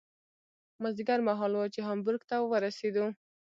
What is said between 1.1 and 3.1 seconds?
مهال و چې هامبورګ ته ورسېدو.